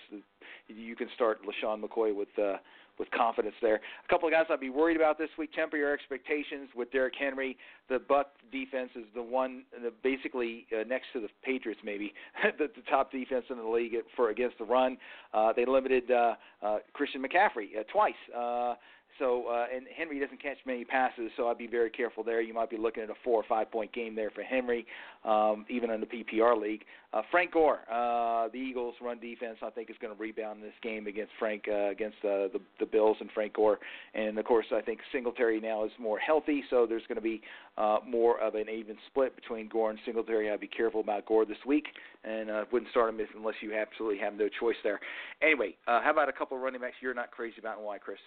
[0.68, 2.56] you can start LeSean McCoy with uh,
[2.98, 3.76] with confidence there.
[3.76, 5.52] A couple of guys I'd be worried about this week.
[5.52, 7.56] Temper your expectations with Derrick Henry.
[7.88, 12.12] The Buck defense is the one, the, basically uh, next to the Patriots, maybe
[12.58, 14.96] the, the top defense in the league for against the run.
[15.32, 18.14] Uh, they limited uh, uh, Christian McCaffrey uh, twice.
[18.36, 18.74] Uh,
[19.18, 22.40] so uh, and Henry doesn't catch many passes, so I'd be very careful there.
[22.40, 24.86] You might be looking at a four or five point game there for Henry,
[25.24, 26.84] um, even in the PPR league.
[27.12, 30.62] Uh, Frank Gore, uh, the Eagles' run defense, I think is going to rebound in
[30.64, 33.78] this game against Frank uh, against uh, the the Bills and Frank Gore.
[34.14, 37.42] And of course, I think Singletary now is more healthy, so there's going to be
[37.76, 40.50] uh, more of an even split between Gore and Singletary.
[40.50, 41.86] I'd be careful about Gore this week,
[42.24, 45.00] and uh, wouldn't start him unless you absolutely have no choice there.
[45.42, 47.98] Anyway, uh, how about a couple of running backs you're not crazy about, and why,
[47.98, 48.18] Chris?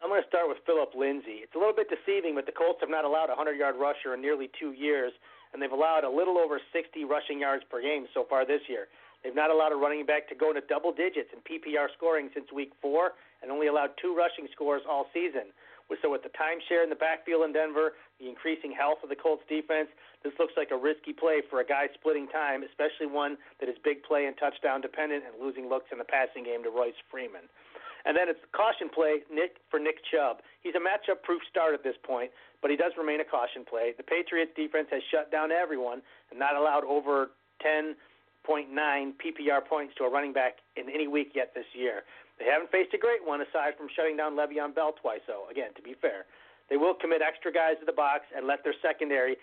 [0.00, 1.44] I'm going to start with Phillip Lindsay.
[1.44, 4.16] It's a little bit deceiving, but the Colts have not allowed a 100 yard rusher
[4.16, 5.12] in nearly two years,
[5.52, 8.88] and they've allowed a little over 60 rushing yards per game so far this year.
[9.20, 12.48] They've not allowed a running back to go into double digits in PPR scoring since
[12.48, 13.12] week four,
[13.44, 15.52] and only allowed two rushing scores all season.
[16.00, 19.42] So with the timeshare in the backfield in Denver, the increasing health of the Colts
[19.50, 19.92] defense,
[20.24, 23.76] this looks like a risky play for a guy splitting time, especially one that is
[23.84, 27.52] big play and touchdown dependent and losing looks in the passing game to Royce Freeman.
[28.04, 30.40] And then it's caution play Nick for Nick Chubb.
[30.62, 32.30] He's a matchup proof start at this point,
[32.62, 33.92] but he does remain a caution play.
[33.96, 37.30] The Patriots defense has shut down everyone and not allowed over
[37.64, 37.94] 10.9
[38.48, 42.02] PPR points to a running back in any week yet this year.
[42.38, 45.20] They haven't faced a great one aside from shutting down Le'Veon Bell twice.
[45.26, 46.24] So again, to be fair,
[46.70, 49.36] they will commit extra guys to the box and let their secondary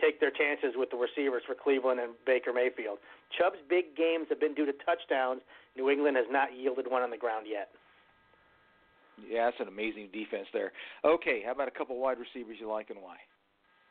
[0.00, 2.98] take their chances with the receivers for Cleveland and Baker Mayfield.
[3.38, 5.40] Chubb's big games have been due to touchdowns.
[5.76, 7.70] New England has not yielded one on the ground yet.
[9.20, 10.72] Yeah, that's an amazing defense there.
[11.04, 13.16] Okay, how about a couple wide receivers you like and why?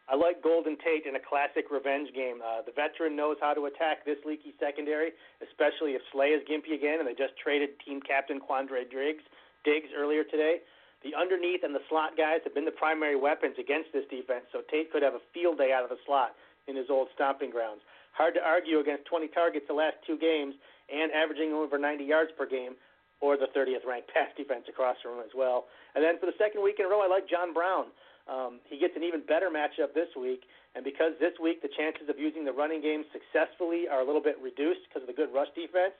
[0.09, 2.43] I like Golden Tate in a classic revenge game.
[2.43, 6.75] Uh, the veteran knows how to attack this leaky secondary, especially if Slay is gimpy
[6.75, 9.23] again, and they just traded team captain Quandre Diggs,
[9.63, 10.59] Diggs earlier today.
[11.05, 14.61] The underneath and the slot guys have been the primary weapons against this defense, so
[14.69, 16.35] Tate could have a field day out of the slot
[16.67, 17.81] in his old stomping grounds.
[18.13, 20.53] Hard to argue against 20 targets the last two games
[20.91, 22.75] and averaging over 90 yards per game,
[23.21, 25.69] or the 30th ranked pass defense across from him as well.
[25.95, 27.93] And then for the second week in a row, I like John Brown.
[28.29, 32.05] Um, he gets an even better matchup this week, and because this week the chances
[32.05, 35.33] of using the running game successfully are a little bit reduced because of the good
[35.33, 35.97] rush defense,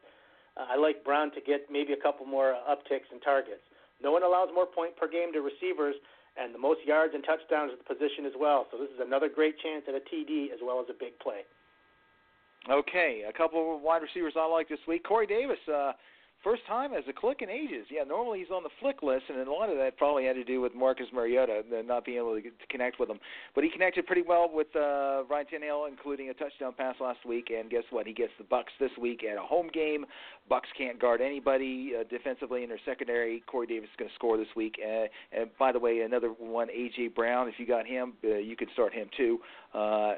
[0.56, 3.66] uh, I like Brown to get maybe a couple more upticks in targets.
[4.04, 5.96] No one allows more point per game to receivers,
[6.38, 8.68] and the most yards and touchdowns at the position as well.
[8.72, 11.42] So this is another great chance at a TD as well as a big play.
[12.70, 15.04] Okay, a couple of wide receivers I like this week.
[15.04, 15.94] Corey Davis, uh,
[16.44, 17.86] First time as a click in ages.
[17.92, 20.44] Yeah, normally he's on the flick list, and a lot of that probably had to
[20.44, 23.20] do with Marcus Mariota not being able to, get, to connect with him.
[23.54, 27.52] But he connected pretty well with uh, Ryan Tannehill, including a touchdown pass last week.
[27.56, 28.08] And guess what?
[28.08, 30.04] He gets the Bucs this week at a home game.
[30.50, 33.44] Bucs can't guard anybody uh, defensively in their secondary.
[33.46, 34.80] Corey Davis is going to score this week.
[34.84, 37.50] Uh, and by the way, another one, AJ Brown.
[37.50, 39.40] If you got him, uh, you could start him too.
[39.74, 40.16] Uh,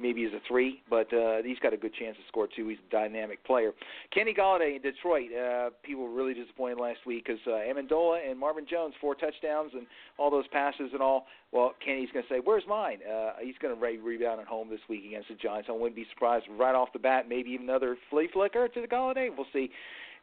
[0.00, 2.68] maybe as a three, but uh, he's got a good chance to score too.
[2.68, 3.72] He's a dynamic player.
[4.14, 5.28] Kenny Golladay in Detroit.
[5.30, 9.72] Uh, people were really disappointed last week because uh, Amendola and Marvin Jones four touchdowns
[9.74, 9.86] and
[10.16, 11.26] all those passes and all.
[11.52, 14.70] Well, Kenny's going to say, "Where's mine?" Uh, he's going to re- rebound at home
[14.70, 15.68] this week against the Giants.
[15.68, 17.28] I wouldn't be surprised right off the bat.
[17.28, 19.28] Maybe even another flea flicker to the Golladay.
[19.36, 19.68] We'll see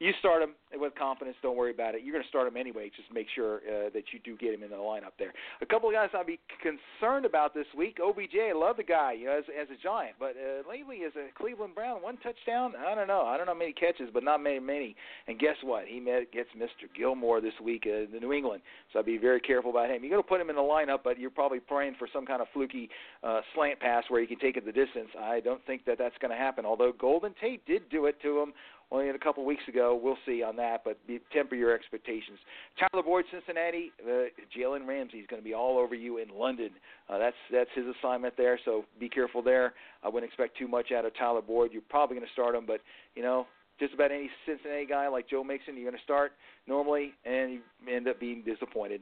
[0.01, 1.37] you start him with confidence.
[1.43, 2.01] Don't worry about it.
[2.03, 2.89] You're going to start him anyway.
[2.95, 5.31] Just make sure uh, that you do get him in the lineup there.
[5.61, 7.99] A couple of guys I'd be concerned about this week.
[8.03, 11.13] OBJ, I love the guy you know, as, as a Giant, but uh, lately as
[11.15, 12.73] a Cleveland Brown, one touchdown.
[12.75, 13.21] I don't know.
[13.21, 14.95] I don't know many catches, but not many, many.
[15.27, 15.85] And guess what?
[15.85, 16.89] He met, gets Mr.
[16.97, 20.03] Gilmore this week uh, in New England, so I'd be very careful about him.
[20.03, 22.41] You're going to put him in the lineup, but you're probably praying for some kind
[22.41, 22.89] of fluky
[23.23, 25.09] uh, slant pass where he can take it the distance.
[25.19, 26.65] I don't think that that's going to happen.
[26.65, 28.53] Although Golden Tate did do it to him
[28.91, 29.99] only a couple weeks ago.
[30.01, 30.97] We'll see on that, but
[31.31, 32.37] temper your expectations.
[32.79, 33.91] Tyler Boyd, Cincinnati.
[34.05, 34.25] Uh,
[34.57, 36.71] Jalen Ramsey is going to be all over you in London.
[37.09, 39.73] Uh, that's that's his assignment there, so be careful there.
[40.03, 41.71] I wouldn't expect too much out of Tyler Boyd.
[41.71, 42.81] You're probably going to start him, but
[43.15, 43.47] you know.
[43.79, 46.33] Just about any Cincinnati guy like Joe Mixon, you're going to start
[46.67, 49.01] normally, and you end up being disappointed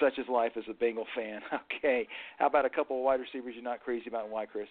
[0.00, 1.40] such is life as a Bengal fan.
[1.76, 2.06] Okay,
[2.38, 4.68] how about a couple of wide receivers you're not crazy about, and why, Chris?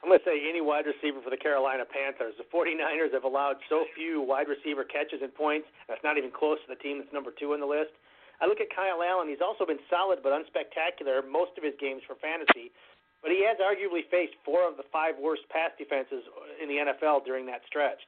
[0.00, 2.32] I'm going to say any wide receiver for the Carolina Panthers.
[2.40, 5.68] The 49ers have allowed so few wide receiver catches and points.
[5.92, 7.92] That's not even close to the team that's number two on the list.
[8.40, 9.28] I look at Kyle Allen.
[9.28, 12.72] He's also been solid but unspectacular most of his games for fantasy.
[13.20, 16.24] But he has arguably faced four of the five worst pass defenses
[16.56, 18.00] in the NFL during that stretch.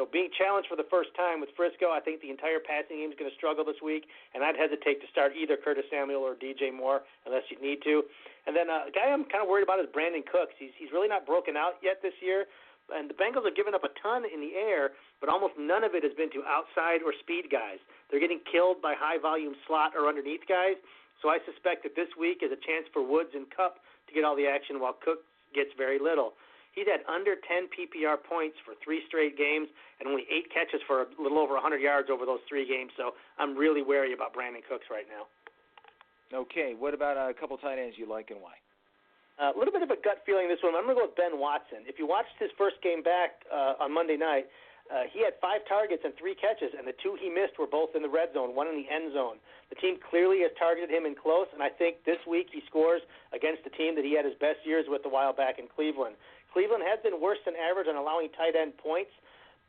[0.00, 3.12] So being challenged for the first time with Frisco, I think the entire passing game
[3.12, 6.32] is going to struggle this week, and I'd hesitate to start either Curtis Samuel or
[6.32, 8.08] DJ Moore unless you need to.
[8.48, 10.56] And then uh, a guy I'm kind of worried about is Brandin Cooks.
[10.56, 12.48] He's he's really not broken out yet this year,
[12.88, 15.92] and the Bengals have given up a ton in the air, but almost none of
[15.92, 17.76] it has been to outside or speed guys.
[18.08, 20.80] They're getting killed by high volume slot or underneath guys.
[21.20, 24.24] So I suspect that this week is a chance for Woods and Kupp to get
[24.24, 26.40] all the action while Cook gets very little.
[26.72, 31.02] He's had under 10 PPR points for three straight games and only eight catches for
[31.02, 32.92] a little over 100 yards over those three games.
[32.96, 35.26] So I'm really wary about Brandin Cooks right now.
[36.30, 38.54] Okay, what about a couple tight ends you like and why?
[39.40, 40.76] Uh, a little bit of a gut feeling this one.
[40.76, 41.82] I'm going to go with Ben Watson.
[41.90, 44.46] If you watched his first game back uh, on Monday night,
[44.90, 47.94] uh, he had five targets and three catches, and the two he missed were both
[47.94, 49.38] in the red zone, one in the end zone.
[49.70, 53.00] The team clearly has targeted him in close, and I think this week he scores
[53.30, 56.18] against the team that he had his best years with a while back in Cleveland.
[56.52, 59.10] Cleveland has been worse than average on allowing tight end points,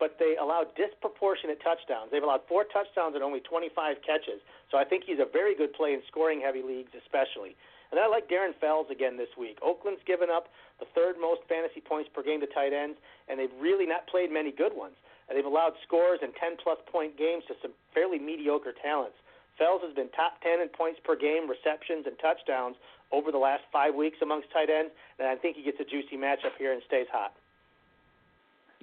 [0.01, 2.09] but they allow disproportionate touchdowns.
[2.09, 4.41] They've allowed four touchdowns and only 25 catches.
[4.73, 7.55] So I think he's a very good play in scoring heavy leagues, especially.
[7.91, 9.59] And I like Darren Fells again this week.
[9.61, 12.97] Oakland's given up the third most fantasy points per game to tight ends,
[13.29, 14.95] and they've really not played many good ones.
[15.27, 19.15] And they've allowed scores and 10 plus point games to some fairly mediocre talents.
[19.61, 22.75] Fells has been top 10 in points per game, receptions, and touchdowns
[23.11, 26.17] over the last five weeks amongst tight ends, and I think he gets a juicy
[26.17, 27.33] matchup here and stays hot.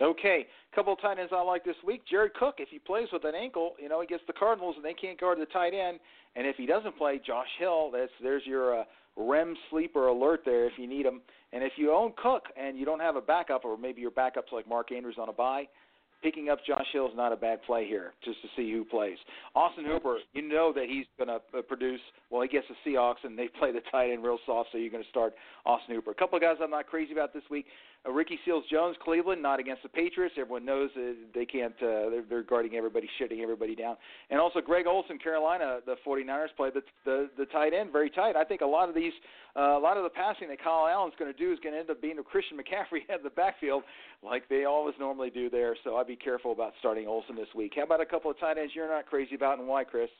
[0.01, 2.03] Okay, a couple of tight ends I like this week.
[2.09, 4.85] Jared Cook, if he plays with an ankle, you know he gets the Cardinals and
[4.85, 5.99] they can't guard the tight end.
[6.37, 8.85] And if he doesn't play, Josh Hill, that's there's your uh,
[9.17, 11.21] REM sleeper alert there if you need him.
[11.53, 14.53] And if you own Cook and you don't have a backup, or maybe your backup's
[14.53, 15.67] like Mark Andrews on a bye,
[16.23, 19.19] picking up Josh Hill is not a bad play here, just to see who plays.
[19.55, 22.01] Austin Hooper, you know that he's going to uh, produce.
[22.31, 24.91] Well, he gets the Seahawks, and they play the tight end real soft, so you're
[24.91, 26.11] going to start Austin Hooper.
[26.11, 27.67] A couple of guys I'm not crazy about this week.
[28.07, 30.35] Uh, Ricky Seals Jones, Cleveland, not against the Patriots.
[30.39, 31.75] Everyone knows uh, they can't.
[31.83, 33.97] Uh, they're, they're guarding everybody, shutting everybody down.
[34.31, 38.37] And also Greg Olsen, Carolina, the 49ers play the the, the tight end very tight.
[38.37, 39.13] I think a lot of these,
[39.57, 41.81] uh, a lot of the passing that Kyle Allen's going to do is going to
[41.81, 43.83] end up being a Christian McCaffrey at the backfield,
[44.23, 45.77] like they always normally do there.
[45.85, 47.73] So I'd be careful about starting Olsen this week.
[47.77, 50.11] How about a couple of tight ends you're not crazy about, and why, Chris?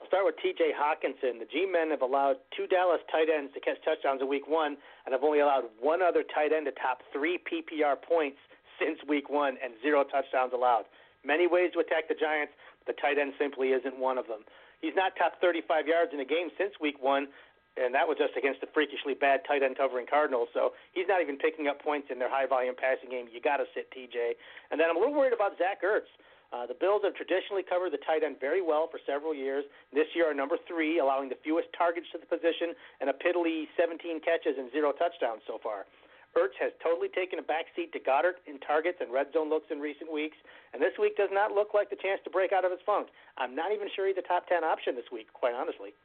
[0.00, 0.76] I'll start with T.J.
[0.76, 1.40] Hockenson.
[1.40, 5.12] The G-men have allowed two Dallas tight ends to catch touchdowns in Week One, and
[5.12, 8.38] have only allowed one other tight end to top three PPR points
[8.78, 10.84] since Week One, and zero touchdowns allowed.
[11.24, 12.52] Many ways to attack the Giants,
[12.84, 14.44] but the tight end simply isn't one of them.
[14.84, 17.32] He's not top 35 yards in a game since Week One,
[17.76, 20.48] and that was just against the freakishly bad tight end covering Cardinals.
[20.52, 23.28] So he's not even picking up points in their high volume passing game.
[23.32, 24.36] You got to sit TJ.
[24.70, 26.08] And then I'm a little worried about Zach Ertz.
[26.54, 29.64] Uh, the Bills have traditionally covered the tight end very well for several years.
[29.92, 33.66] This year are number three, allowing the fewest targets to the position and a piddly
[33.74, 35.86] 17 catches and zero touchdowns so far.
[36.36, 39.80] Ertz has totally taken a backseat to Goedert in targets and red zone looks in
[39.80, 40.36] recent weeks,
[40.72, 43.08] and this week does not look like the chance to break out of his funk.
[43.38, 45.96] I'm not even sure he's a top 10 option this week, quite honestly.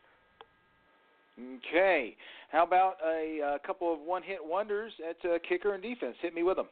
[1.38, 2.16] Okay.
[2.52, 6.16] How about a, a couple of one hit wonders at uh, kicker and defense?
[6.22, 6.68] Hit me with them.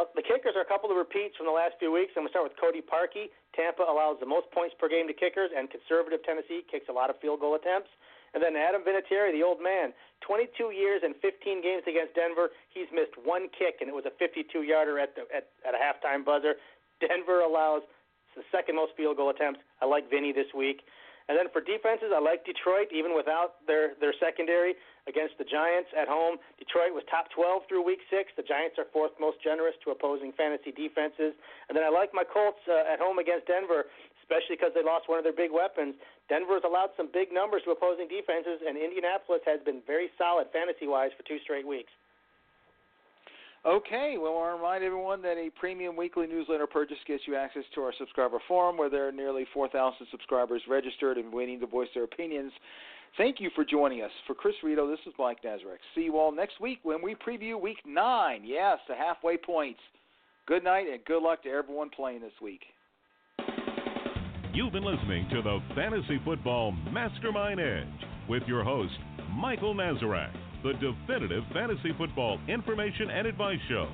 [0.00, 2.16] Uh, the kickers are a couple of repeats from the last few weeks.
[2.16, 3.28] I'm going to start with Cody Parkey.
[3.52, 7.12] Tampa allows the most points per game to kickers, and conservative Tennessee kicks a lot
[7.12, 7.92] of field goal attempts.
[8.32, 9.92] And then Adam Vinatieri, the old man,
[10.24, 12.48] 22 years and 15 games against Denver.
[12.72, 16.24] He's missed one kick, and it was a 52-yarder at the at, at a halftime
[16.24, 16.56] buzzer.
[17.04, 17.84] Denver allows
[18.32, 19.60] the second most field goal attempts.
[19.82, 20.80] I like Vinny this week.
[21.28, 25.90] And then for defenses, I like Detroit, even without their their secondary against the Giants
[25.98, 26.38] at home.
[26.62, 28.30] Detroit was top 12 through Week Six.
[28.38, 31.34] The Giants are fourth most generous to opposing fantasy defenses.
[31.66, 33.90] And then I like my Colts uh, at home against Denver,
[34.22, 35.98] especially because they lost one of their big weapons.
[36.30, 40.46] Denver has allowed some big numbers to opposing defenses, and Indianapolis has been very solid
[40.54, 41.90] fantasy wise for two straight weeks.
[43.66, 47.36] Okay, well, I want to remind everyone that a premium weekly newsletter purchase gets you
[47.36, 51.66] access to our subscriber forum where there are nearly 4,000 subscribers registered and waiting to
[51.66, 52.52] voice their opinions.
[53.16, 54.10] Thank you for joining us.
[54.26, 55.78] For Chris Rito, this is Mike Nazarek.
[55.94, 58.42] See you all next week when we preview week nine.
[58.44, 59.80] Yes, the halfway points.
[60.46, 62.62] Good night and good luck to everyone playing this week.
[64.52, 67.86] You've been listening to the Fantasy Football Mastermind Edge
[68.28, 68.94] with your host,
[69.30, 73.88] Michael Nazarek the definitive fantasy football information and advice show.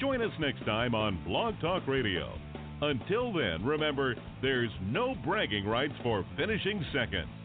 [0.00, 2.32] Join us next time on Blog Talk Radio.
[2.80, 7.41] Until then, remember, there's no bragging rights for finishing second.